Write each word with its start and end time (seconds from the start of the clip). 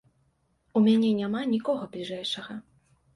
У 0.79 0.81
мяне 0.87 1.11
няма 1.19 1.41
нікога 1.51 1.83
бліжэйшага. 1.97 2.57